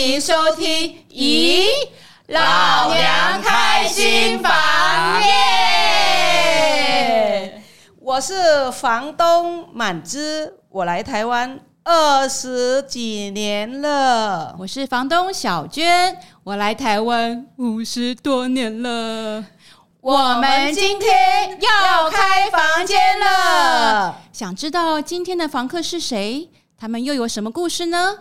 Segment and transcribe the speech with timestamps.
[0.00, 1.04] 迎收听。
[1.10, 1.66] 咦，
[2.28, 4.50] 老娘开心房
[5.22, 6.42] 耶！
[8.00, 14.56] 我是房东满枝，我来台湾二十几年了。
[14.58, 19.44] 我是房东小娟，我来台湾五十多年了。
[20.00, 26.48] 我们今天要开房间了，想知道今天的房客是谁？
[26.78, 28.16] 他们又有什么故事呢？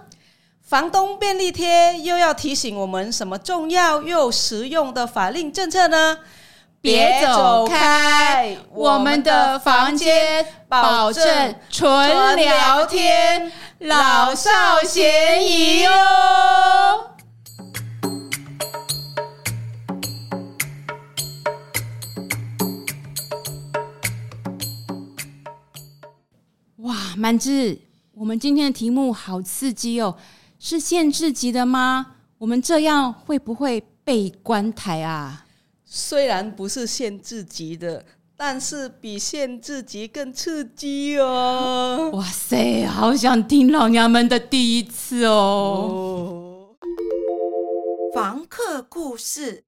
[0.69, 6.19] 房东便利贴又要提醒我们什么重要又实用的法令政策呢？
[6.79, 17.15] 别走开，我们的房间保证纯聊天，老少咸宜哦。
[26.75, 27.81] 哇，满枝，
[28.13, 30.15] 我们今天的题目好刺激哦！
[30.61, 32.15] 是限制级的吗？
[32.37, 35.45] 我们这样会不会被关台啊？
[35.85, 38.03] 虽然不是限制级的，
[38.35, 42.11] 但是比限制级更刺激哦！
[42.13, 46.75] 哇塞，好想听老娘们的第一次哦！
[48.13, 49.63] 房客故事，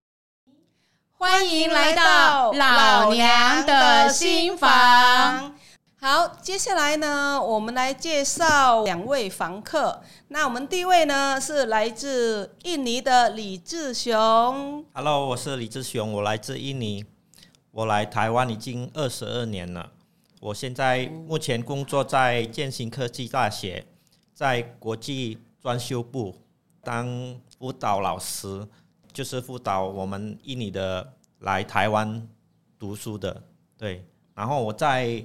[1.18, 5.56] 欢迎来到老娘的新房。
[6.04, 10.02] 好，接下来呢，我们来介绍两位房客。
[10.30, 14.84] 那我们第一位呢是来自印尼的李志雄。
[14.96, 17.06] Hello，我是李志雄，我来自印尼，
[17.70, 19.92] 我来台湾已经二十二年了。
[20.40, 23.86] 我现在目前工作在建新科技大学，
[24.34, 26.36] 在国际专修部
[26.84, 28.68] 当辅导老师，
[29.14, 32.28] 就是辅导我们印尼的来台湾
[32.80, 33.44] 读书的。
[33.78, 35.24] 对，然后我在。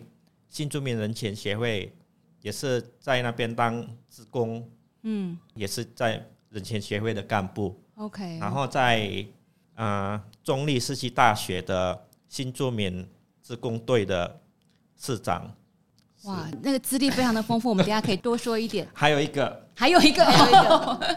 [0.49, 1.93] 新住民人权协会
[2.41, 4.69] 也是在那边当职工，
[5.03, 8.39] 嗯，也是在人权协会的干部，OK。
[8.39, 9.27] 然后在
[9.75, 13.07] 呃中立世纪大学的新住民
[13.43, 14.41] 职工队的
[14.97, 15.55] 市长。
[16.25, 18.89] 哇，那个资历非常的丰富，我们等下可以多说一点。
[18.95, 21.17] 还有一个，还有一个，还有一个，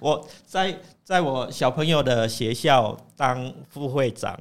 [0.00, 4.38] 我在在我小朋友的学校当副会长。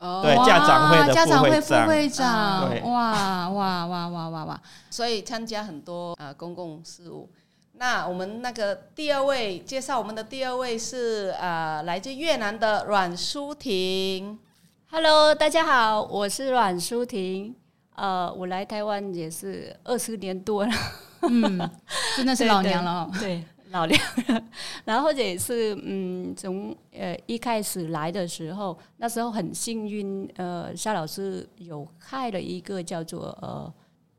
[0.00, 7.28] 哦，对，家长会的家长会副会长，对，哇哇哇哇哇哇，所以参加很多呃公共事务。
[7.74, 14.38] 那我们那个第二位介绍，我们的第二位是呃来自越南的阮淑婷。
[14.90, 17.54] Hello，大家好，我是阮淑婷。
[17.94, 20.72] 呃，我来台湾也是二十年多了，
[21.22, 21.70] 嗯，
[22.16, 23.20] 真的是老娘了， 对。
[23.20, 24.00] 对老两，
[24.84, 33.72] 然后或者也是嗯，从呃一开始来的时候，那时候很幸运，呃，夏老师有开了一个叫做呃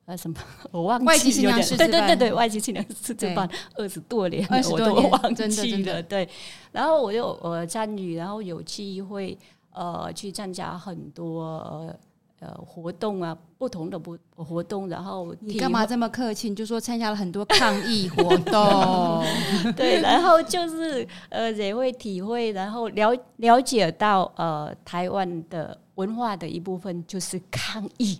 [0.05, 0.35] 呃什么，
[0.71, 6.27] 我忘记外籍新娘师，对对对对，外籍新娘师资班二十多年，我都忘记了，对。
[6.71, 9.37] 然后我就呃参与，然后有机会
[9.73, 11.43] 呃去参加很多。
[11.59, 11.95] 呃
[12.41, 16.49] 呃，活动啊，不同的不活动，然后你干嘛这么客气？
[16.49, 19.23] 你就说参加了很多抗议活动，
[19.77, 28.19] 对，然后就是呃也会体会，然后了了解到呃台湾的文化的一部分就是抗议，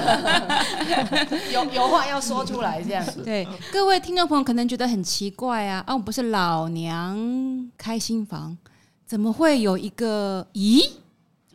[1.54, 3.22] 有有话要说出来这样子。
[3.22, 8.58] 对，各位听众朋友可能觉得很奇怪啊，啊，我不是老娘开新房，
[9.06, 10.86] 怎么会有一个咦？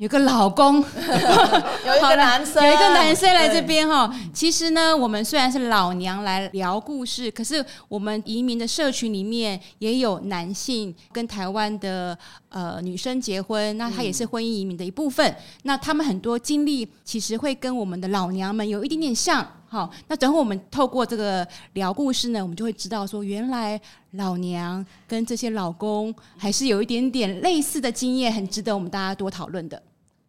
[0.02, 0.78] 有个老公，
[1.86, 4.12] 有一个男生，有一个男生来这边哈。
[4.34, 12.18] 其实呢，我们虽然是老娘来聊故事，可是我们移民的社群里面也有男性跟台湾的
[12.50, 15.36] 呃女生结婚，那他也是婚姻移民的一部分。
[15.62, 19.48] 那他们很多经历其实会跟我们的老娘们有一点点像。
[19.70, 23.80] 好，那等会我们透过这个聊故事呢，我们就会知道说，原来
[24.14, 29.80] 老娘跟这些老公还是有一点点类似的经验，很值得我们大家多讨论的。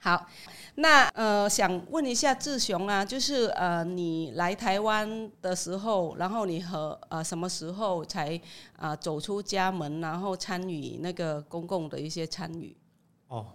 [0.05, 0.27] 好，
[0.75, 8.35] 那呃，想问一下志雄啊，就是呃，你来台湾的时候，然后你和呃什么时候才
[8.75, 12.77] 啊、呃、走出家门，然后参与那个公共的一些参与？
[13.29, 13.47] 哦，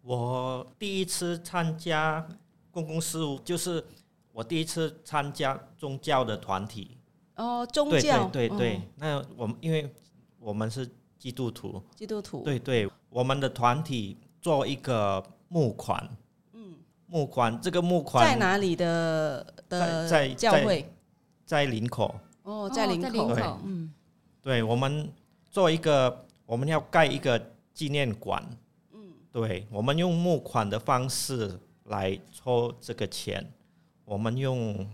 [0.00, 2.26] 我第一次参加
[2.70, 3.84] 公共事务，就是
[4.32, 6.96] 我第一次参加宗教的团体。
[7.36, 9.94] 哦，宗教，对对对，对、哦、那我们因为
[10.38, 15.22] 我们是基督徒，基督徒，对对，我们的团体做一个。
[15.52, 16.08] 募款，
[16.52, 16.76] 嗯，
[17.06, 20.88] 募款，这个募款在哪里的的在教会，
[21.44, 22.14] 在林口。
[22.44, 23.92] 哦，在林口，对，嗯，
[24.40, 25.12] 对，我们
[25.50, 27.40] 做一个，我们要盖一个
[27.74, 28.40] 纪念馆，
[28.92, 33.44] 嗯，对，我们用募款的方式来抽这个钱，
[34.04, 34.88] 我们用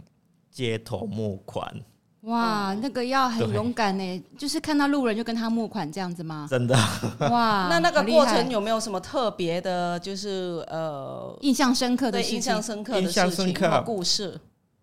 [0.50, 1.82] 街头募款，
[2.26, 6.44] 哇，那个要很勇敢呢，就是看到路人就跟他募款这样子吗？
[6.50, 6.74] 真的。
[7.20, 14.40] 哇， 那那个过程有没有什么特别的，就是呃，印象深刻的印象深刻的印象深刻故事？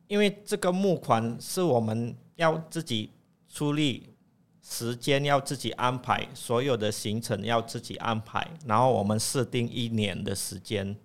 [0.08, 3.10] 因为这个募款是我们要自己
[3.50, 4.16] 出力，
[4.62, 10.96] 时间要自己安排，所有的行程要自己安排，然后我们设定一年的时间。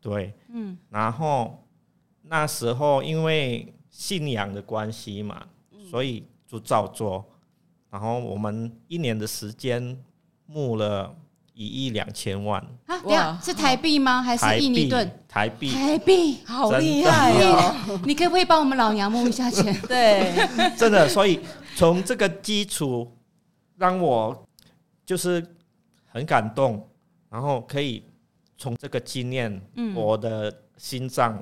[0.00, 1.62] 对，嗯，然后
[2.22, 3.70] 那时候因为。
[3.92, 5.46] 信仰的关系嘛，
[5.88, 7.24] 所以就照做。
[7.90, 10.02] 然后我们一年的时间
[10.46, 11.14] 募了
[11.52, 12.98] 一亿两千万啊！
[13.02, 14.22] 哇，是台币吗？
[14.22, 15.08] 还是印尼盾？
[15.28, 18.00] 台币，台币，好厉害哦！
[18.06, 19.78] 你可不可以帮我们老娘募一下钱？
[19.86, 20.32] 对，
[20.74, 21.06] 真的。
[21.06, 21.38] 所以
[21.76, 23.14] 从这个基础
[23.76, 24.42] 让我
[25.04, 25.46] 就是
[26.06, 26.88] 很感动，
[27.28, 28.02] 然后可以
[28.56, 29.60] 从这个经验，
[29.94, 31.38] 我的心脏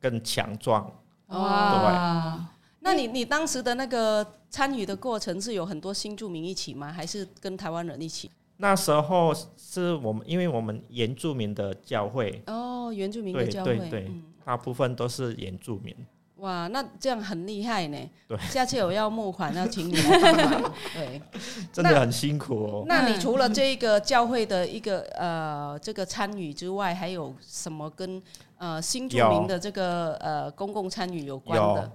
[0.00, 0.88] 更强壮。
[1.32, 2.48] 哇！
[2.80, 6.92] 那你你当时的那个参与的过程是有很多新住民一起吗？
[6.92, 8.30] 还是跟台湾人一起？
[8.58, 15.94] 那时候是我们，因为我们原住民的教会哦，原住民的教会，对对对，嗯、大部分都是原住民。
[16.36, 17.98] 哇，那这样很厉害呢。
[18.26, 20.72] 对，下次有要募款，要请你来帮忙。
[20.92, 21.22] 对，
[21.72, 22.84] 真的很辛苦哦。
[22.86, 28.20] 那你除了这个教会的一个呃这个参与之外，还有什么跟
[28.62, 31.92] 呃新住民的这个呃公共参与有关的？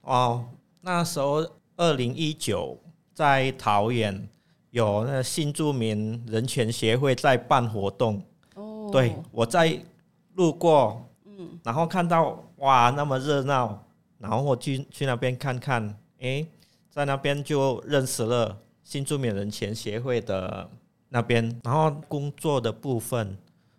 [0.00, 0.44] 哦，
[0.80, 2.76] 那时候二零一九
[3.14, 4.28] 在桃园
[4.70, 8.20] 有那新住民人权协会在办活动。
[8.56, 9.80] 哦，对，我在
[10.34, 13.84] 路过，嗯，然后看到哇那么热闹。
[14.18, 16.44] 然后我去去那边看看，诶，
[16.90, 20.68] 在那边就认识了新住民人权协会的
[21.10, 23.38] 那边，然后工作的部分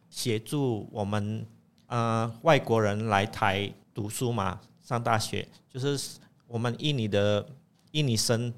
[0.10, 1.46] 协助我们
[1.90, 7.46] 呃外国人来台读书嘛，上大学，就是我们印尼的
[7.92, 8.54] 印尼生，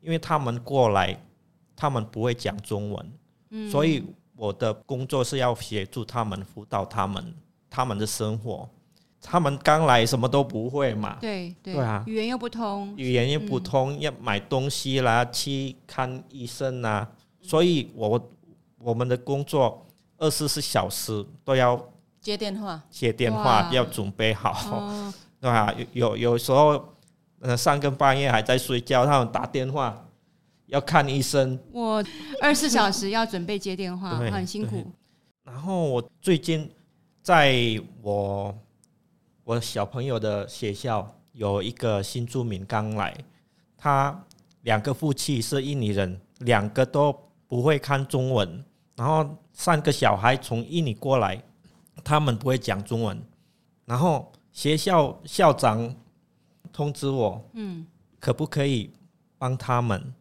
[0.00, 1.22] 因为他们过来，
[1.76, 3.12] 他们不会讲中文，
[3.50, 4.02] 嗯，所以
[4.34, 7.34] 我的工作是要协助他们辅导他们
[7.68, 8.68] 他们的生活。
[9.20, 17.10] 他们刚来什么都不会嘛，对对，对啊，语言又不通，语言又不通，嗯、要买东西啦，去看医生啦，
[17.42, 18.30] 所以我
[18.78, 19.84] 我们的工作
[20.18, 21.76] 二十四小时都要
[22.28, 26.92] 接电话，接电话要准备好，哇 对啊，有有时候
[27.40, 30.06] 呃三更半夜还在睡觉，他们打电话
[30.66, 32.04] 要看医生，我
[32.42, 34.92] 二十四小时要准备接电话，很辛苦。
[35.42, 36.70] 然后我最近
[37.22, 38.54] 在我。
[39.44, 43.16] 我小朋友的学校有一个新住民刚来，
[43.78, 44.14] 他
[44.60, 47.10] 两个夫妻是印尼人，两个都
[47.46, 48.62] 不会看中文，
[48.94, 51.42] 然后三个小孩从印尼过来，
[52.02, 53.20] 他们不会讲中文，
[53.84, 55.94] 然后学校校长
[56.72, 57.86] 通知我，嗯，
[58.18, 58.90] 可不可以
[59.38, 60.12] 帮他们？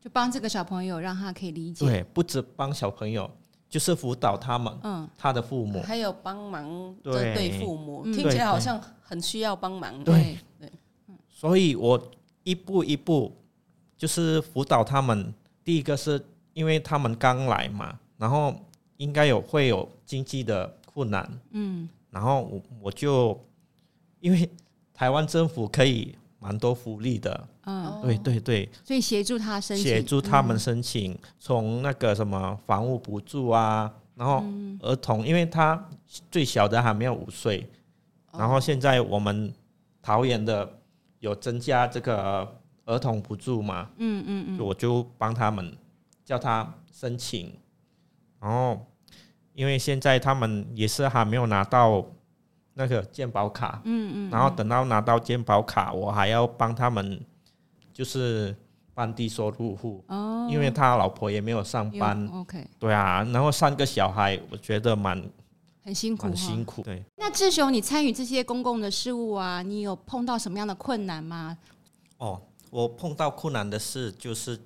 [0.00, 1.86] 就帮这个小朋友，让他可以理解。
[1.86, 3.30] 对，不止帮小朋友。
[3.72, 10.04] 就是辅导他们，嗯，他的父母，还有帮忙对对父母，听起来好像很需要帮忙。
[10.04, 10.70] 对对，
[11.26, 11.98] 所以我
[12.42, 13.34] 一步一步
[13.96, 15.32] 就是辅导他们。
[15.64, 18.54] 第一个是因为他们刚来嘛，然后
[18.98, 23.38] 应该有会有经济的困难，嗯，然后我我就
[24.20, 24.48] 因为
[24.92, 27.48] 台湾政府可以蛮多福利的。
[27.64, 34.42] 嗯，对对对，所以协助他申请，协助他们申请，从那个什么房屋补助啊，然后
[34.80, 35.88] 儿童，因为他
[36.28, 37.64] 最小的还没有五岁，
[38.32, 39.54] 然后现在我们
[40.02, 40.68] 桃园的
[41.20, 45.72] 有增加这个儿童补助嘛，嗯嗯嗯，我就帮他们
[46.24, 47.54] 叫他申请，
[48.40, 48.84] 然后
[49.54, 52.04] 因为现在他们也是还没有拿到
[52.74, 57.20] 那个健保卡，嗯嗯，然后等到拿到健保卡，我还要帮他们。
[57.94, 58.56] 就是
[58.94, 65.22] 办低收入户，哦，因为他老婆也没有上班，OK，对啊，然后三个小孩，我觉得蛮
[65.84, 66.80] 很辛苦，很辛苦。
[66.80, 71.58] 对，那志雄，你参与这些公共的事务啊，你有碰到什么样的困难吗？
[72.16, 72.40] 哦，
[72.70, 74.58] 我碰到困难的事就是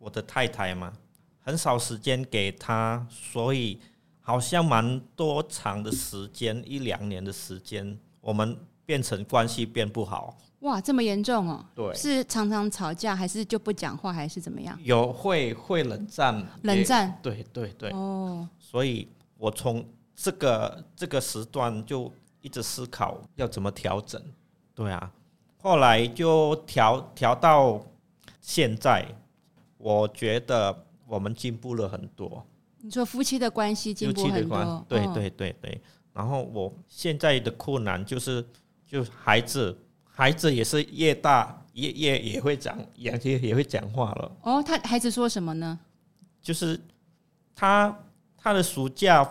[0.00, 0.92] 我的太太嘛，
[1.38, 3.78] 很少时间给她，所以
[4.22, 10.38] 好像蛮多长的时间，一两年的时间，我们变成关系变不好。
[10.60, 11.64] 哇，这么严重哦？
[11.74, 14.78] 对，是常常吵架，还是就不讲话，还是怎么样？
[14.84, 17.90] 有会会冷战，冷战，对对对。
[17.90, 22.08] 哦，所以我从这个这个时段就
[22.40, 24.22] 一直思考要怎么调整。
[24.72, 25.10] 对啊，
[25.60, 27.84] 后来就调调到
[28.40, 29.04] 现在，
[29.78, 32.46] 我觉得我们进步了很多。
[32.82, 34.86] 你说夫妻的关系进步很多？
[34.88, 35.80] 对对对对。
[36.12, 38.46] 然后我现在的困难就是，
[38.86, 39.78] 就孩子。
[40.14, 44.30] 孩子也是越大越越也会讲，也也也会讲话了。
[44.42, 45.80] 哦，他孩子说什么呢？
[46.42, 46.78] 就是
[47.54, 47.98] 他
[48.36, 49.26] 他的暑假、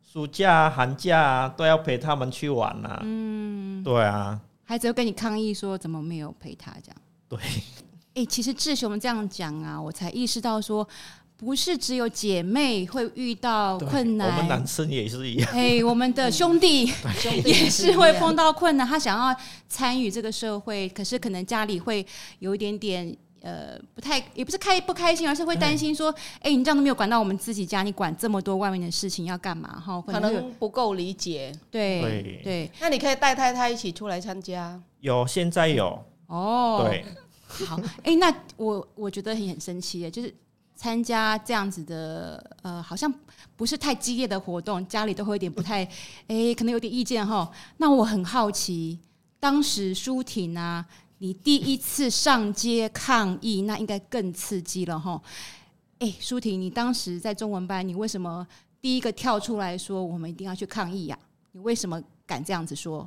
[0.00, 3.02] 暑假、寒假都要陪他们去玩呐、啊。
[3.02, 4.40] 嗯，对啊。
[4.62, 6.96] 孩子又跟你抗议说，怎么没有陪他这样？
[7.28, 7.38] 对。
[7.40, 10.88] 哎、欸，其实志雄这样讲啊，我才意识到说。
[11.40, 15.50] 不是只有姐妹会遇到困难，我们男生也是一样。
[15.54, 16.84] 哎、我们的兄弟
[17.46, 18.86] 也是会碰到困难。
[18.86, 19.34] 他想要
[19.66, 22.06] 参与这个社会，可是可能家里会
[22.40, 29.80] 有一点点呃，不太，也不是开不开心，而是会担心说，哎、欸，你这样都没有管到我们自己家，你管这么多外面的事情要干嘛？
[29.80, 31.50] 哈，可能不够理解。
[31.70, 34.78] 对对对，那你可以带太太一起出来参加。
[35.00, 36.84] 有，现在有哦。
[36.84, 37.02] 对，
[37.64, 40.34] 好，哎、欸，那我我觉得很很生气耶，就是。
[40.80, 43.12] 参加这样子的，呃，好像
[43.54, 45.84] 不是太激烈的活动，家里都会有点不太，
[46.26, 47.52] 哎，可能有点意见哈。
[47.76, 48.98] 那我很好奇，
[49.38, 50.82] 当时舒婷啊，
[51.18, 55.20] 你第一次上街抗议，那应该更刺激了哈。
[55.98, 58.46] 哎，舒婷，你当时在中文班，你为什么
[58.80, 61.18] 第一个跳出来说我们一定要去抗议呀？
[61.52, 63.06] 你为什么敢这样子说？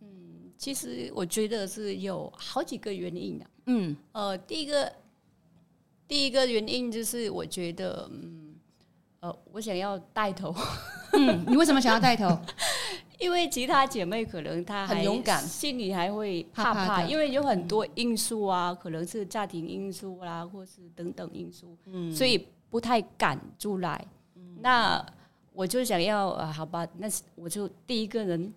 [0.00, 0.08] 嗯，
[0.56, 3.46] 其实我觉得是有好几个原因的。
[3.66, 4.92] 嗯，呃，第一个。
[6.10, 8.56] 第一个原因就是，我觉得，嗯，
[9.20, 10.52] 呃，我想要带头。
[11.12, 12.36] 嗯，你为什么想要带头？
[13.20, 24.04] 因为其他姐妹可能她很勇敢，心里还会怕怕，因为有很多因素啊，可能是家庭因素啦，或是等等因素，嗯，所以不太敢出来。
[24.34, 25.06] 嗯，那
[25.52, 28.52] 我就想要，啊，好吧，那我就第一个人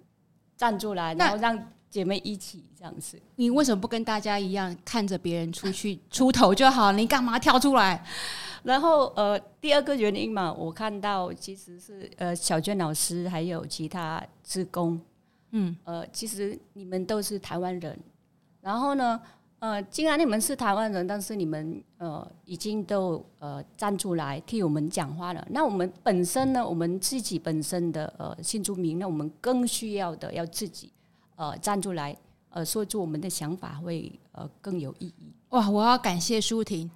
[0.57, 1.71] 站出来，然后让。
[1.93, 6.91] 姐妹一起这样子，你为什么不跟大家一样看着别人出去 出头就好？
[6.91, 8.03] 你干嘛跳出来？
[8.63, 14.99] 然后呃，第二个原因嘛，我看到其实是呃，小娟老师还有其他职工，
[15.51, 17.95] 嗯呃，其实你们都是台湾人。
[18.59, 19.21] 然后呢，
[19.59, 25.47] 呃，既然你们是台湾人，但是你们呃已经都呃站出来替我们讲话了。
[25.51, 30.91] 那我们本身呢，我们自己本身的呃新住民，那我们更需要的要自己。
[31.35, 32.15] 呃，站出来，
[32.49, 35.33] 呃，说出我们的想法会呃更有意义。
[35.49, 36.89] 哇，我要感谢舒婷。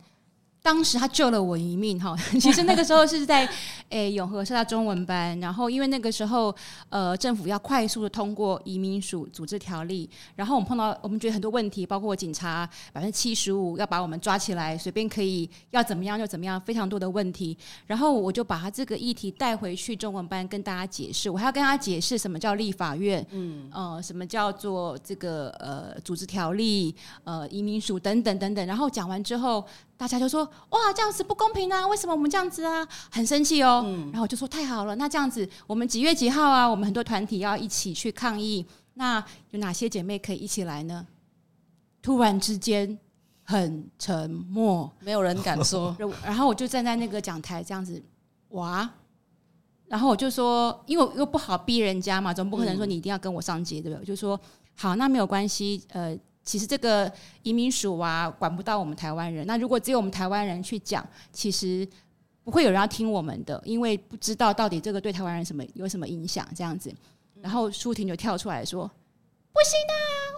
[0.68, 3.46] 当时他救了我一命哈， 其实那个时候是在
[3.88, 6.54] 诶、欸、永和社大中文班，然后因为那个时候
[6.90, 26.94] 呃政府要快速的通过移民署组织条例，然后我们碰到我们觉得很多问题，包括警察百分之七十五要把我们抓起来，随便可以要怎么样就怎么样，非常多的问题，然后我就把他这个议题带回去中文班跟大家解释，我还要跟他解释什么叫立法院，嗯呃什么叫做这个呃组织条例，
[27.24, 29.66] 呃移民署等等等等，然后讲完之后。
[29.98, 31.88] 大家就说哇，这样子不公平啊！
[31.88, 32.88] 为什么我们这样子啊？
[33.12, 33.84] 很生气哦。
[33.84, 34.12] 嗯。
[34.12, 36.68] 然后我就说太好了，那这样子我们几月几号啊？
[36.68, 38.64] 我们很多团体要一起去抗议，
[38.94, 39.18] 那
[39.50, 41.08] 有哪些姐妹可以一起来呢？
[42.00, 42.98] 突然之间
[43.44, 45.98] 很沉默，没有人敢说。
[46.24, 48.00] 然后我就站在那个讲台这样子，
[48.50, 48.88] 哇！
[49.88, 54.00] 然后我就说，因为又不好逼人家嘛，总不可能说你一定要跟我上街，对不对？
[54.00, 54.40] 我就说
[54.76, 56.16] 好，那没有关系，呃。
[56.48, 57.12] 其实这个
[57.44, 59.46] 移民署啊，管不到我们台湾人。
[59.46, 61.86] 那如果只有我们台湾人去讲，其实
[62.46, 66.90] 不会有人要听我们的，因为不知道到底这个对台湾人什么有什么影响这样子。
[67.42, 68.90] 然后舒婷就跳出来说
[69.52, 69.94] ：“不行啊，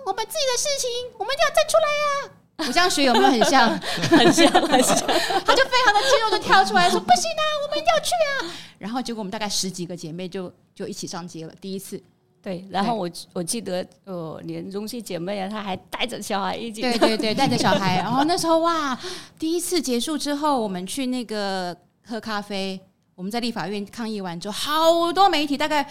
[0.07, 0.89] 我们自己的事情，
[1.19, 2.35] 我们一定要站出来啊！”
[2.67, 3.69] 我这样学有没有很像？
[4.09, 4.97] 很像，很像。
[5.45, 12.01] 他就非常的激动的跳出来说：“不行啊，我们一定要去啊！”然后结果我们大概十几个姐妹就就一起上街了，第一次。
[12.41, 16.81] 对，然后我我记得，呃，连荣熙姐妹啊，她还带着小孩一起。
[16.81, 17.97] 对对对， 带着小孩。
[17.97, 18.97] 然后那时候哇，
[19.37, 22.79] 第一次结束之后，我们去那个喝咖啡。
[23.15, 25.85] 我们在立法院抗议完之后，好多媒体，大概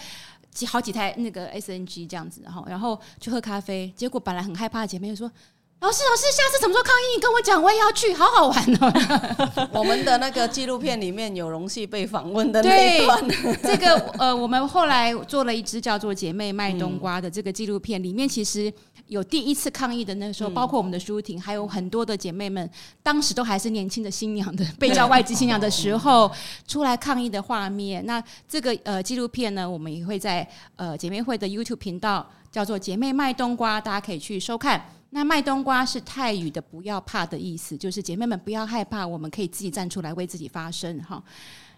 [0.49, 3.93] 几好几台那个 SNG 这样子，然后然后去喝咖啡。
[3.95, 5.31] 结果本来很害怕的姐妹就说。
[5.81, 7.15] 老师，老师，下次什么时候抗议？
[7.15, 9.69] 你跟我讲，我也要去，好好玩哦。
[9.71, 13.25] 我们的那个纪录片里面有荣熙被访问的那一段。
[13.63, 18.71] 这个呃，我们后来做了一支叫做《姐妹卖冬瓜》的这个纪录片，里面其实
[19.07, 22.69] 有第一次抗议的那个时候，包括我们的舒婷，还有很多的姐妹们，
[23.01, 26.29] 当时都还是年轻的新娘的，被叫外籍新娘的时候，
[26.67, 28.05] 出来抗议的画面。
[28.05, 30.45] 那这个呃纪录片呢，我们也会在
[30.75, 34.83] 呃姐妹会的 YouTube 频道，叫做《姐妹卖冬瓜》，大家可以去收看。
[35.11, 41.23] 那卖冬瓜是泰语的“不要怕”的意思，就是姐妹们不要害怕，我们可以自己站出来为自己发声哈。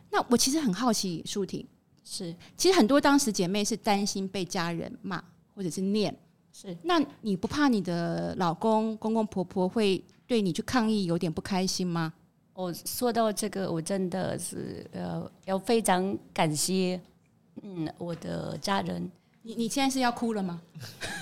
[0.10, 1.66] 那我其实很好奇，舒婷
[2.04, 5.24] 是，其实很多当时姐妹是担心被家人骂
[5.56, 6.14] 或者是念，
[6.52, 6.76] 是。
[6.84, 12.12] 那你不怕你的老公公公婆婆会对你去抗议有点不开心吗？
[12.54, 17.00] 我说到这个，我真的是呃要非常感谢，
[17.62, 19.10] 嗯，我的家人。
[19.44, 20.62] 你你现在是要哭了吗？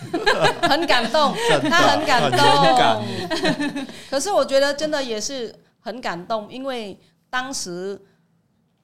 [0.64, 1.34] 很感动，
[1.70, 3.86] 他很感动。
[4.10, 7.00] 可是我觉得真的也是很感动，因为
[7.30, 8.00] 当时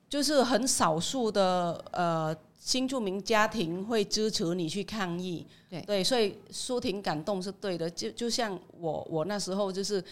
[0.07, 5.45] 就是很少数的呃新住民家庭会支持你去抗议。
[5.69, 7.89] 对对，所以舒婷感动是对的。
[7.89, 10.03] 就就像我我那时候就是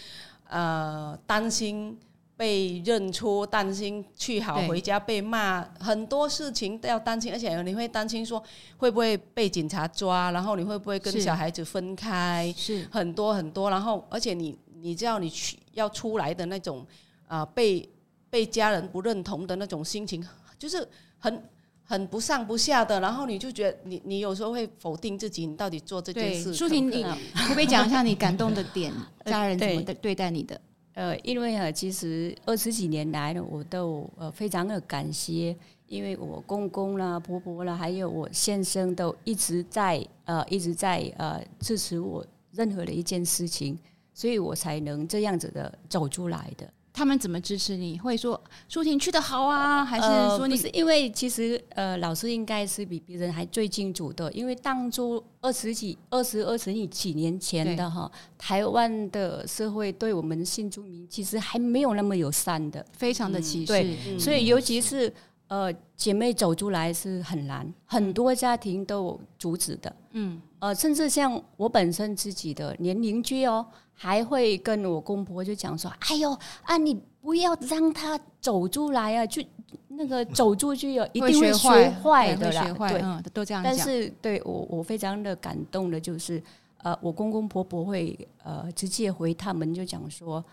[0.49, 1.97] 呃担心。
[2.35, 8.41] 被认出，担心去好回家被骂，很多事情都要担心，而且你会担心说
[8.77, 16.85] 会不会被警察抓，然后你会不会跟小孩子分开，是很多很多，然后而且你你知道你去要出来的那种
[17.27, 17.87] 啊、呃，被
[18.29, 20.85] 被家人不认同的那种心情，就是
[21.19, 21.43] 很
[21.83, 26.53] 很不上不下的，然后你就觉得你你有时候会否定自己，你到底做这件事。
[26.53, 28.91] 舒婷，你可不可以讲一下你感动的点？
[29.25, 30.59] 家人怎么对待你的？
[30.93, 35.55] 呃，因为啊，其实二十几年来呢，我都呃非常的感谢，
[35.87, 43.77] 因为我公公啦、婆婆啦，还有我先生都一直在呃一直在呃支持我任何的一件事情，
[44.13, 46.71] 所以我才能这样子的走出来的。
[46.93, 47.97] 他们怎么支持你？
[47.97, 50.05] 会说舒婷去的好啊，还是
[50.37, 63.65] 说你、呃、是因为其实呃，老师应该是比别人还最清楚的，因为当初二十几、二十二十几年前的哈，台湾的社会对我们新住民其实还没有那么友善的，非常的歧视。
[63.65, 65.11] 对，嗯、所以尤其是
[65.47, 69.95] 呃，姐妹走出来是很难，很多家庭都阻止的。
[70.11, 73.65] 嗯，呃，甚至像我本身自己的连邻居哦。
[73.95, 79.41] 还会跟我公婆就讲说：“哎呦啊，你不要让他走出来啊，就
[79.87, 83.71] 那个走出去哦，一定会学坏的啦。”对，嗯，都这样讲。
[83.71, 86.41] 但是对我我非常的感动的就是，
[86.77, 90.43] 呃，我公公婆婆会呃直接回他们就讲说，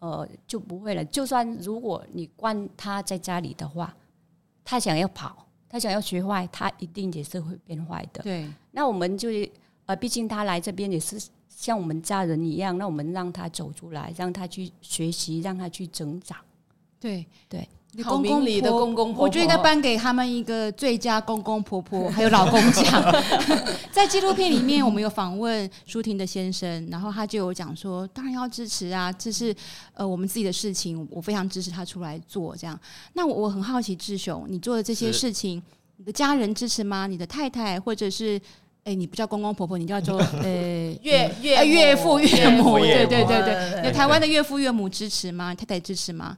[0.00, 1.02] 呃，就不会了。
[1.06, 3.96] 就算如果你关他在家里的话，
[4.64, 8.22] 他想要跑，他想要学坏，他一定也是会变坏的。
[8.22, 9.50] 对，那我们就是
[9.86, 11.20] 呃，毕竟他来这边也是。
[11.54, 16.36] 像我们家人一样，那我们让他走出来，让他去学习，让他去成长。
[16.98, 17.68] 对对，
[18.02, 22.84] 好明理的公公婆婆，我觉得应该颁给他们一个最佳公公婆婆 还有老公奖。
[23.92, 29.54] 在纪录片里面，我们有访问舒婷的先生，然后他就有讲说，当然要支持啊，这是
[29.92, 32.78] 呃我们自己的事情，我非常支持他出来做这样。
[33.12, 35.62] 那我我很好奇，志雄，你做的这些事情，
[35.98, 37.06] 你的家人支持吗？
[37.06, 38.40] 你的太太或者是？
[38.84, 40.42] 哎、欸，你不叫公公婆婆，你叫做 呃
[41.02, 43.26] 岳岳岳岳父岳母，对对对对。
[43.26, 45.54] 对对对有台湾的岳父岳母支持吗？
[45.54, 46.36] 太太支持吗？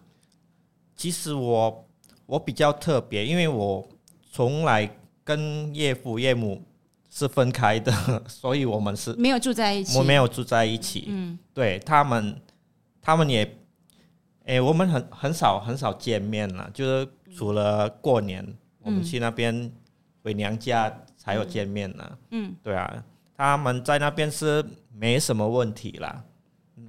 [0.97, 1.87] 其实我
[2.27, 3.87] 我比较特别，因为我
[4.31, 4.89] 从来
[5.23, 6.63] 跟岳父岳母
[7.11, 7.93] 是分开的，
[8.29, 9.99] 所以我们是没有住在一起。
[9.99, 11.07] 我没有住在一起。
[11.09, 12.41] 嗯，对他们，
[13.01, 13.57] 他们也，
[14.45, 18.47] 哎，我们很很少很少见面了，就是除了过年，
[18.83, 19.73] 我们去那边
[20.23, 20.93] 回娘家。
[21.17, 23.03] 才有见面呢，嗯，对啊，
[23.35, 26.23] 他们在那边是没什么问题啦，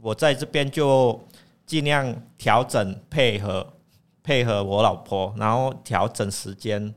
[0.02, 1.18] 我在这边就
[1.66, 3.66] 尽量调整配合
[4.26, 6.92] 配合我老婆，然后调整时间。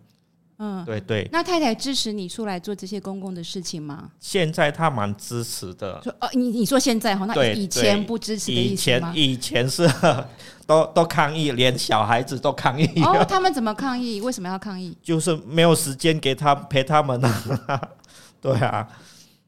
[0.61, 1.29] 嗯，对对。
[1.31, 4.11] 那太太支持你出来做这些公共的事情吗？
[4.19, 6.01] 现在她蛮支持的。
[6.03, 9.13] 说哦，你你说现在哈，那以前不支持的意思吗？
[9.15, 9.89] 以前以前是
[10.67, 12.87] 都都抗议，连小孩子都抗议。
[13.05, 14.21] 哦，他们怎么抗议？
[14.21, 14.97] 为什么要抗议？
[15.01, 17.89] 就是没有时间给他陪他们啊。
[18.41, 18.89] 对啊。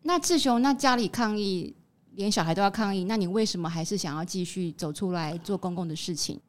[0.03, 1.75] 那志雄，那家里抗议，
[2.15, 6.41] 连小孩都要抗议，那你为什么还是想要继续走出来做公共的事情？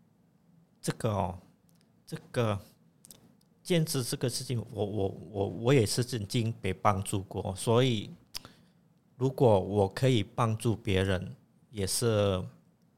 [0.81, 1.37] 这个哦，
[2.05, 2.59] 这个。
[3.63, 8.09] 兼职这个事情，我我我我也是曾经被帮助过，所以
[9.17, 11.35] 如果我可以帮助别人，
[11.69, 12.43] 也是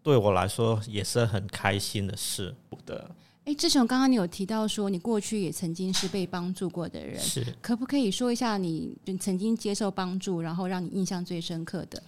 [0.02, 3.14] 对我来说也是很开心的事的。
[3.44, 12.04] 哎，志雄，刚刚你有提到说你过去也曾经是被帮助过的人，是可不可以说一下你曾经接受帮助，然后让你印象最深刻的？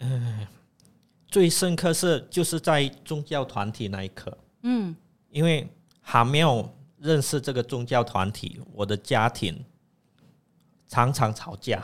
[0.00, 0.46] 嗯，
[1.28, 4.94] 最深刻是就是在宗教团体那一刻，嗯，
[5.36, 5.68] 因为
[6.00, 6.72] 还没有。
[6.98, 9.62] 认识这个宗教团体，我的家庭
[10.88, 11.80] 常常吵架。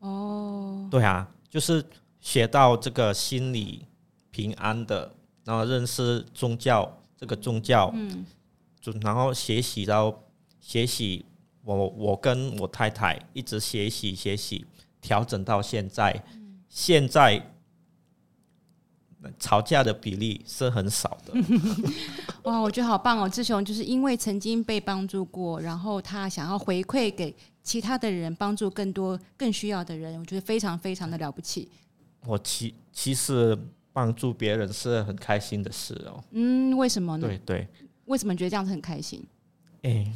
[0.00, 1.82] 哦，对啊，就是
[2.20, 3.86] 学到这个心理
[4.32, 8.26] 平安的，然后认识宗教这个宗教，嗯，
[8.80, 10.24] 就然后学习到
[10.60, 11.24] 学习，
[11.62, 14.66] 我我跟我太太一直学习学习，
[15.00, 16.22] 调整到现在，
[16.68, 17.54] 现在。
[19.38, 21.34] 吵架的比例是很少的。
[22.44, 23.28] 哇，我觉得好棒哦！
[23.28, 31.68] 志雄就是因为曾经被帮助过，然后他想要回馈给其他的人，帮助更多更需要的人，我觉得非常非常的了不起。
[32.26, 33.58] 我其其实
[33.92, 36.22] 帮助别人是很开心的事哦。
[36.30, 37.26] 嗯，为什么呢？
[37.26, 37.68] 对对，
[38.06, 39.22] 为什么觉得这样子很开心？
[39.82, 40.10] 哎，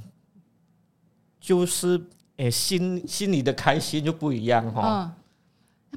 [1.40, 2.01] 就是
[2.37, 4.81] 哎，心心里的开心就不一样哈。
[4.83, 5.24] 哦嗯，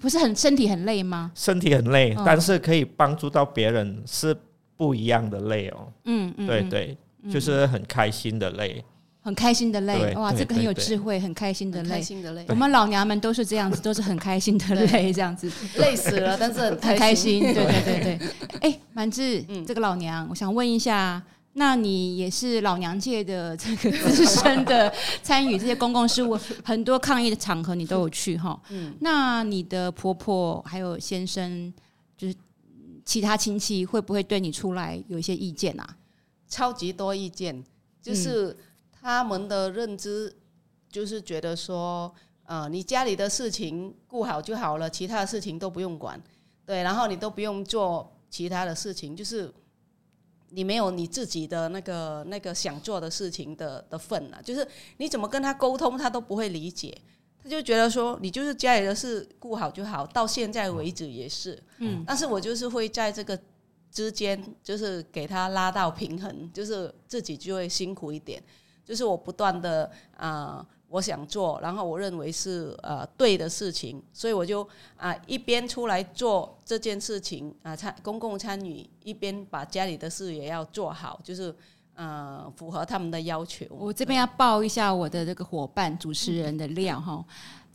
[0.02, 1.32] 不是很身体很累吗？
[1.36, 4.36] 身体很累，嗯，但是可以帮助到别人，是
[4.76, 5.88] 不一样的累哦。
[6.06, 8.84] 嗯嗯，对对，嗯，就是很开心的累。
[9.22, 12.46] 很开心的累，哇，这个很有智慧，很开心的累。
[12.48, 17.42] 我们老娘们都是这样子，都是很开心的累，这样子累死了，但是很开心。
[17.42, 18.20] 对对对对，
[18.72, 21.22] 哎，满志，这个老娘，我想问一下，
[21.58, 28.60] 那你也是老娘界的这个资深的，参与这些公共事务，很多抗议的场合你都有去哈。
[28.70, 31.74] 嗯，那你的婆婆还有先生，
[32.16, 32.36] 就是
[33.04, 35.98] 其他亲戚，会不会对你出来有一些意见啊？
[36.48, 37.64] 超级多意见，
[38.02, 38.56] 就是。
[39.00, 40.36] 他们的认知
[40.90, 46.22] 就是觉得说，呃，你家里的事情顾好就好了，其他的事情都不用管，
[46.66, 49.50] 对，然后你都不用做其他的事情，就是
[50.50, 56.98] 你没有你自己的那个那个想做的事情的的份了，就是你怎么跟他沟通，他都不会理解，
[57.44, 63.38] 他就觉得说你就是家里的事顾好就好，到现在为止也是，嗯，但是我就是会在这个
[63.92, 68.42] 之间，就是给他拉到平衡，就是自己就会辛苦一点。
[68.86, 74.64] 就是我不断的啊、呃，我想做，然后我认为是呃对的事情，所以我就
[74.96, 81.54] 啊、呃、一边出来做这件事情啊参、呃、公共参与，一边把家里的事也要做好，就是
[81.96, 83.66] 呃符合他们的要求。
[83.70, 87.26] 我这边要报一下我的这个伙伴主持人的料哈，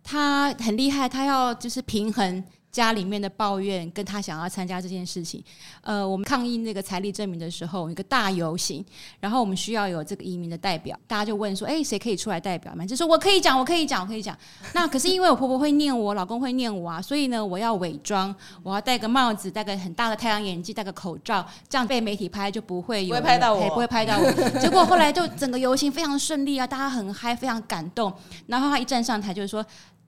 [0.03, 2.43] 他很厉害，他要就是平衡。
[2.73, 5.45] 家里面的抱怨跟他想要参加这件事情，
[5.83, 8.83] 呃，我们抗议那个财力证明的时候，一个大游行，
[9.21, 12.87] 然后我们需要有这个移民的代表，大家就问说，哎，谁可以出来代表嘛？
[12.87, 14.35] 就说我可以讲，我可以讲，我可以讲。
[14.73, 24.33] 那可是因为我婆婆会念我，我老公会念我啊，所以呢，我要伪装，我要戴个帽子，戴个很大的太阳眼镜，戴个口罩，这样被媒体拍就不会有不会拍到我，不会拍到我。
[24.59, 28.11] 结果后来就整个游行非常顺利啊，大家很嗨，非常感动。
[28.47, 29.63] 然后他一站上台就是说。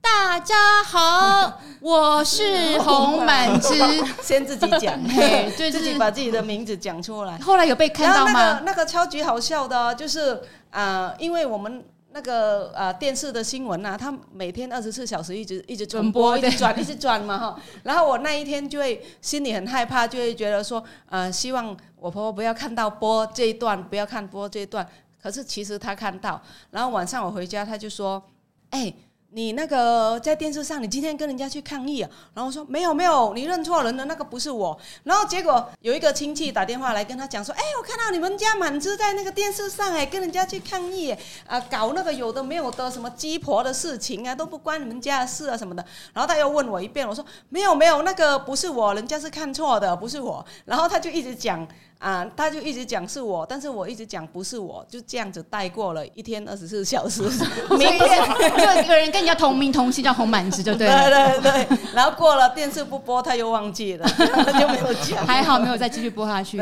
[0.05, 3.73] 大家好，我是洪满枝。
[4.21, 7.39] 先自己讲， 嘿， 就自己把自己的名字讲出来。
[7.39, 8.31] 后来有被看到吗？
[8.31, 10.35] 那个那个超级好笑的，就是
[10.69, 17.59] 啊、呃，因为我们那个啊、呃、电视的新闻啊，它每天二十四小时一直一直转播，一直转，一直转嘛哈。
[17.81, 24.87] 然后我那一天就会心里很害怕，就会觉得说，呃，希望我婆婆不要看到播这一段，不要看播这一段。
[25.19, 26.39] 可是其实她看到，
[26.69, 28.23] 然后晚上我回家，她就说，
[28.69, 28.95] 哎、欸。
[29.31, 32.09] 你那个在电视上，你今天跟人家去抗议啊？
[32.33, 34.77] 然后说没有没有，你认错人了，那个不是我。
[35.03, 41.13] 然后结果有一个亲戚打电话来跟他讲说，哎，我看到你们家满枝在那个电视上，哎，跟人家去抗议，
[41.45, 45.83] 啊，搞那个有的没有的什么鸡婆的事情啊，都不关你们家的事啊什么的。
[46.13, 50.45] 然后他又问我一遍，我说没有没有，那个不是我，人家是看错的，不是我。
[50.63, 51.67] 然后他就一直讲。
[51.99, 57.23] 啊，他就一直讲是我，但是我一直讲不是我，就这样子带过了一天二十四小时。
[57.71, 61.09] 明天就一个人跟人家同名同姓叫洪满枝，就对了。
[61.09, 65.25] 对对对，然后过了电视不播，他又忘记了，他 就没有讲。
[65.25, 66.59] 还好没有再继续播下去。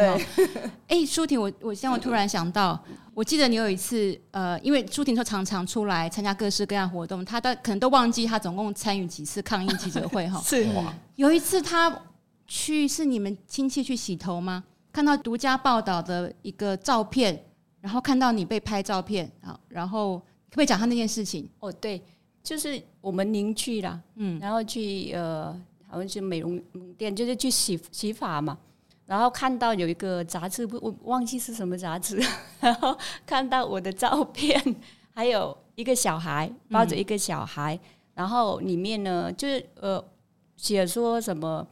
[0.87, 2.79] 哎，舒婷，我我现在我突然想到，
[3.13, 10.39] 我记得你有一次，呃，因为舒婷说常常出来参加各式各样活动，她都可能都忘记她总共参与几次抗议记者会哈。
[10.45, 10.67] 是。
[11.15, 11.93] 有一次她
[12.47, 14.63] 去是你们亲戚去洗头吗？
[14.93, 17.43] 看到独家报道的一个照片，
[17.81, 21.49] 然后看到你被拍照片啊，然后可不可以讲他那件事情？
[21.59, 21.99] 哦，对，
[22.43, 25.51] 就是我们邻居啦，嗯，然后去呃，
[25.89, 26.61] 好像是美容
[26.95, 28.55] 店，就是去洗洗发嘛，
[29.07, 32.21] 然后看到有一个杂志，不，我忘记是什么杂志，
[32.61, 34.63] 然后看到我的照片，
[35.11, 37.79] 还有一个小孩抱着一个小孩，嗯、
[38.13, 40.05] 然后里面呢，就是呃，
[40.55, 41.67] 写说什么。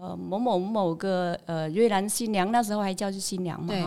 [0.00, 3.84] 呃，某某某个呃，瑞兰新娘那时候还叫是新娘嘛，对。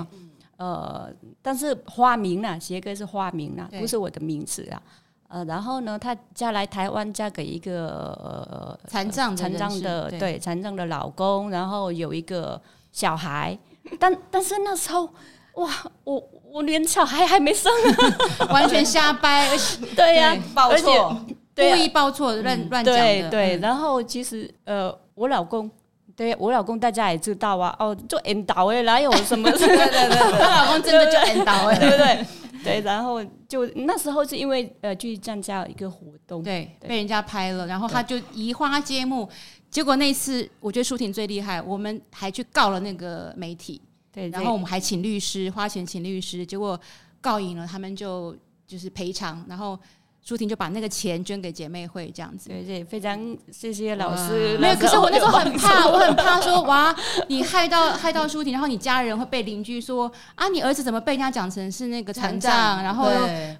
[0.58, 1.08] 呃，
[1.41, 4.82] 但是花名呢，写个是花名呢，不是我的名字啊。
[5.28, 7.88] 呃，然后呢，她嫁来台湾，嫁给一个
[8.24, 10.39] 呃残障残障的对。
[10.39, 12.60] 残障的老公，然后有一个
[12.91, 13.56] 小孩，
[14.00, 15.08] 但但是那时候
[15.56, 15.70] 哇，
[16.06, 17.72] 我我连小孩还没生，
[18.50, 19.48] 完全瞎掰，
[19.96, 21.15] 对呀，报错，
[21.56, 23.58] 故意报错，乱乱讲的，对对。
[23.58, 25.70] 然后其实呃，我老公。
[26.18, 27.74] 对我老公，大家也知道啊。
[27.78, 29.50] 哦，就引导哎，哪有什么？
[29.54, 32.26] 对对对，他老公真的就引导哎，对不对？
[32.64, 39.30] 对，然后就那时候是因为呃去参加一个活动，对，被人家拍了，然后他就移花接木。
[39.70, 43.80] 结果那次我觉得舒婷最厉害，我们还去告了那个媒体，
[44.12, 46.78] 对，然后我们还请律师，花钱请律师，结果
[47.22, 49.80] 告赢了，他们就就是赔偿，然后。
[50.28, 52.50] 舒婷就把那个钱捐给姐妹会，这样子。
[52.50, 53.18] 对对，非常
[53.50, 54.58] 谢谢老师。
[54.58, 56.94] 没有，可是我那时候很怕，我很怕说哇，
[57.30, 62.84] 你害到害到舒婷，然后你家人会被邻居说啊，你儿子怎么被人家讲成是那个残障？
[62.84, 63.10] 然后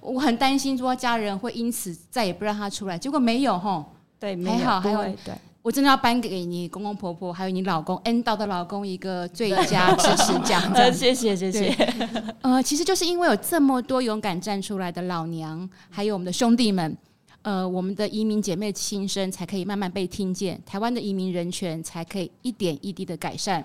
[0.02, 2.98] 我很担心说家人会因此再也不让他出来。
[2.98, 3.82] 结果没有吼，
[4.20, 5.34] 对，还好还好，对。
[5.68, 10.62] 我真的要颁给你公公婆婆，还有你老公恩道的老公一个最佳支持奖。
[10.90, 11.68] 谢谢谢谢。
[12.40, 16.96] 呃，其实就是因为有这么多勇敢站出来的老娘，还有我们的兄弟们，
[17.42, 23.62] 呃，我们的移民姐妹亲身才可以慢慢被听见，台湾的移民人权才可以一点一滴的改善。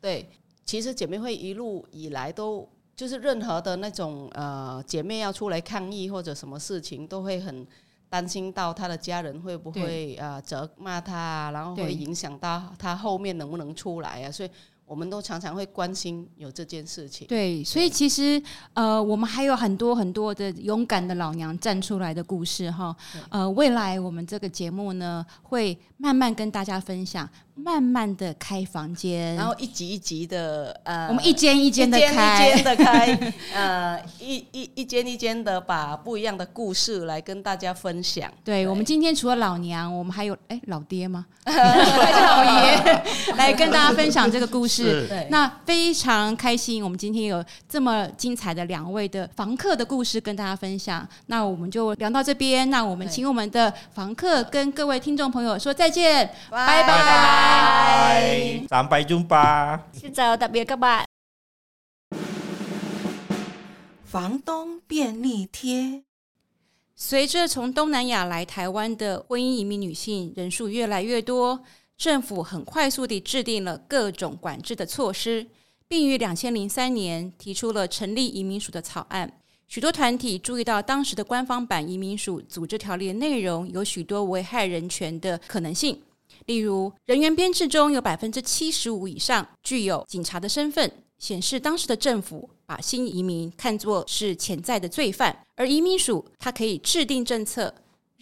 [0.00, 0.28] 对，
[0.66, 7.64] 其实姐妹会一路以来都就是任何的那种呃姐妹要出来抗议或者什么事情都会很。
[8.12, 14.30] 担心到他的家人会不会呃责骂他，然后会影响到他后面能不能出来啊？
[14.30, 14.50] 所以。
[14.92, 17.26] 我们都常常会关心有这件事情。
[17.26, 18.40] 对，所以其实
[18.74, 22.94] 呃，我们还有很多很多的勇敢的老娘站出来的故事哈。
[23.30, 38.30] 呃，未来我们这个节目呢，会慢慢跟大家分享，慢慢的开房间，然后一集一集的呃，我们一间一间的开， 一间一间的开，呃，一一一间一间的把不一样的故事来跟大家分享。
[38.44, 41.24] 对，对我们今天除了老娘，我们还有哎老爹吗？
[41.44, 43.02] 还是老爷
[43.36, 44.81] 来跟大家分享这个故事。
[44.82, 51.06] 是，那非常开心，我们今天有这么精彩的两位的房客的故事跟大家分享。
[51.26, 61.04] 那我们就聊到这边，那我们请我们的房客跟各位听众朋友说再见，拜拜，Sampai jumpa，现在特别各位，
[64.04, 66.02] 房东便利贴。
[66.94, 71.64] 随着从东南亚来台湾的婚姻移民女性人数越来越多。
[72.02, 75.46] 政府很快速地制定了各种管制的措施，
[75.86, 79.38] 并于两千零三年提出了成立移民署的草案。
[79.68, 86.02] 许多团体注意到当时的官方版移民署组织条例的内容有许多危害人权的可能性，
[86.46, 97.72] 例如人员编制中有百分之七十五以上具有警察的身份，显示当时的政府把新移民看作是潜在的罪犯，而移民署它可以制定政策。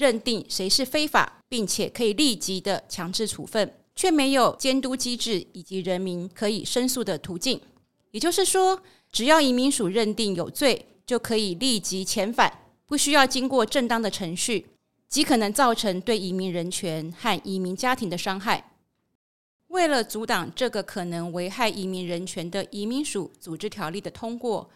[0.01, 7.61] 认定谁是非法，并且可以立即的强制处分，却没有监督机制以及人民可以申诉的途径。
[8.11, 8.81] 也就是说，
[9.13, 12.51] 只要移民署认定有罪，就可以立即遣返，
[12.87, 14.69] 不需要经过正当的程序，
[15.07, 18.73] 极可能造成对移民人权和移民家庭的伤害。
[19.69, 24.71] 为了阻挡这个可能危害移民人权的移民署组织条例的通过。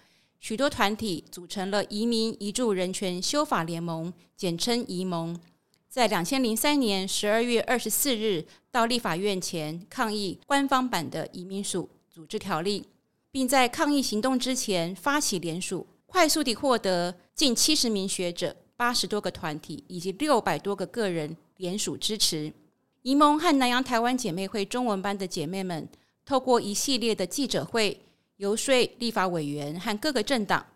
[0.44, 5.40] 许多团体组成了移民移住人权修法联盟，简称移盟，
[5.88, 12.87] 在两千零三年十二月二十四日到立法院前抗议官方版的移民署组织条例，
[13.30, 22.52] 并在抗议行动之前发起联署，快速地获得近七十名学者、八十多个团体以及六百多个个人联署支持。
[23.00, 25.88] 移盟和南洋台湾姐妹会中文班的姐妹们，
[26.26, 27.98] 透过一系列的记者会。
[28.36, 30.66] 游说立法委员和各个政党，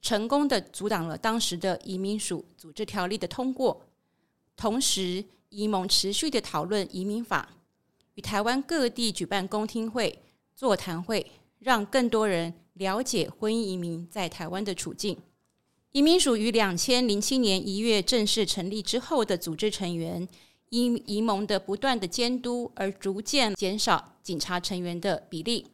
[0.00, 3.84] 成功的阻挡了当时的移民署组织条例的通过。
[4.56, 7.48] 同时，移盟持续的讨论移民法，
[8.14, 10.20] 与台湾各地举办公听会、
[10.54, 11.26] 座谈会，
[11.58, 15.16] 让更多人了解婚姻移民在台湾的处境。
[15.92, 20.28] 移民署于两千零七年一月正式成立之后的组织成员，
[20.68, 25.66] 因移盟的不断的监督而逐渐减少警察成员的比例。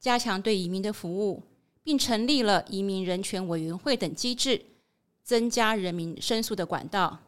[0.00, 1.42] 加强对移民的服务，
[1.82, 4.62] 并成立了移民人权委员会等机制，
[5.22, 7.18] 增加人民申诉的管道。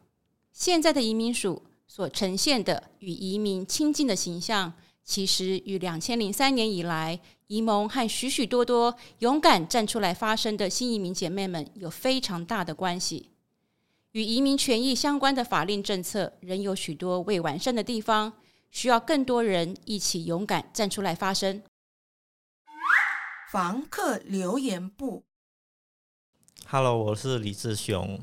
[0.52, 4.72] 现在的移民署所呈现的与移民亲近的形象，
[5.04, 13.28] 其实与两千零三年以来移盟和许许多多勇敢站出来发声的新移民姐妹们有非常大的关系。
[14.12, 18.32] 与移民权益相关的法令政策仍有许多未完善的地方，
[18.70, 21.62] 需要更多人一起勇敢站出来发声。
[23.52, 25.24] 房客留言簿
[26.66, 28.18] ，Hello，我是李志雄。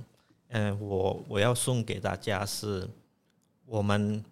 [0.48, 2.90] 嗯、呃，我我要送给大家是，
[3.68, 4.26] 我们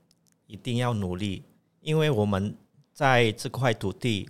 [0.47, 1.43] 一定要努力，
[1.81, 2.57] 因为我们
[2.91, 4.27] 在这块土地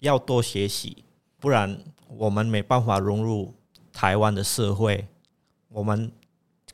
[0.00, 1.02] 要多学习，
[1.40, 3.54] 不然我们没办法融入
[3.90, 5.08] 台湾的社会。
[5.68, 6.12] 我们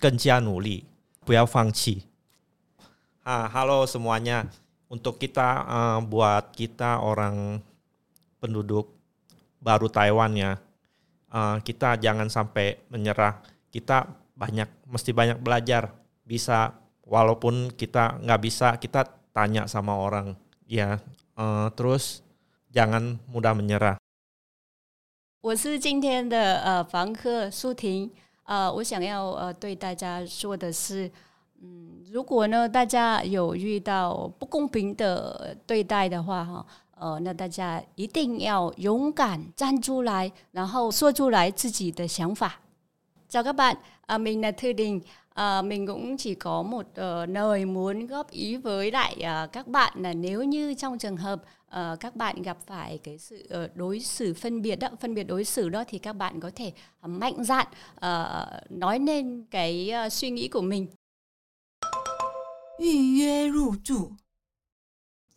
[0.00, 0.84] 更加努力，
[1.24, 2.02] 不要放弃。
[3.22, 7.60] 啊，Hello semuanya，untuk kita 啊，buat kita orang
[8.43, 8.91] penduduk
[9.59, 10.57] baru Taiwan ya,
[11.31, 13.43] uh, kita jangan sampai menyerah.
[13.69, 15.93] Kita banyak, mesti banyak belajar.
[16.23, 20.37] Bisa, walaupun kita nggak bisa, kita tanya sama orang.
[20.69, 21.01] Ya,
[21.35, 22.21] uh, terus
[22.69, 23.97] jangan mudah menyerah.
[25.41, 28.11] 我是今天的呃房客舒婷
[28.43, 31.09] 呃，我想要呃对大家说的是，
[31.61, 36.65] 嗯，如果呢大家有遇到不公平的对待的话，哈，
[36.97, 42.59] 呃，那大家一定要勇敢站出来，然后说出来自己的想法。
[43.29, 45.01] chào các bạn, à, mình là Thư Đình.
[45.33, 49.67] À, mình cũng chỉ có một uh, lời muốn góp ý với lại uh, các
[49.67, 53.75] bạn là nếu như trong trường hợp uh, các bạn gặp phải cái sự uh,
[53.75, 56.67] đối xử phân biệt đó, phân biệt đối xử đó thì các bạn có thể
[57.05, 60.87] uh, mạnh dạn uh, nói lên cái uh, suy nghĩ của mình.
[62.79, 64.11] 预约入住。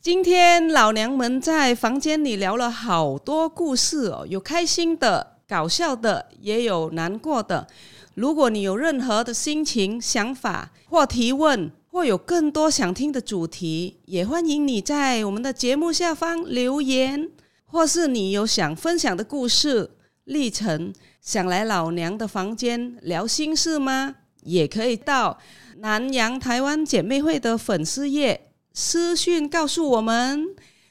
[0.08, 7.68] 今天老娘们在房间里聊了好多故事哦，有开心的、搞笑的，也有难过的。
[8.14, 17.30] 如果你有任何的心情、想法或提问，或有更多想听的主题，也欢迎你在我们的节目下方留言，
[17.66, 19.92] 或是你有想分享的故事
[20.24, 24.16] 历程，想来老娘的房间聊心事吗？
[24.44, 25.38] 也可以到
[25.80, 28.47] 南洋台湾姐妹会的粉丝页
[28.80, 30.50] 私讯告诉我们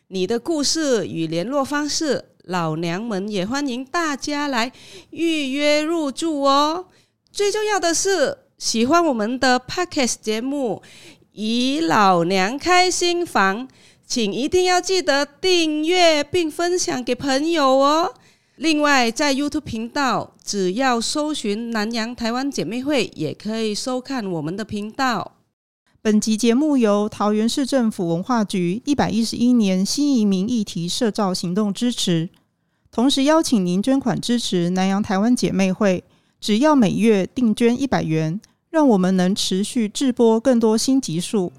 [0.08, 4.72] 你的故事与联络方式，老娘们也欢迎大家来
[5.10, 6.86] 预约入住哦。
[7.30, 10.82] 最重要的是，喜欢我们的 Podcast 节目
[11.30, 13.68] 《以老娘开新房》，
[14.04, 18.12] 请一定要记得订阅并分享给朋友哦。
[18.56, 25.35] 另外，在 YouTube 频道，只要搜寻“南洋台湾姐妹会”，也可以收看我们的频道。
[26.06, 32.28] 本集节目由桃园市政府文化局一百一十一年新移民议题社造行动支持，
[32.92, 36.04] 同时邀请您捐款支持南洋台湾姐妹会。
[36.40, 38.40] 只要每月定捐一百元，
[38.70, 41.50] 让我们能持续制播更多新集数，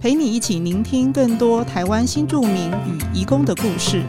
[0.00, 4.02] 陪你一起聆听更多台湾新住民与移工的故事。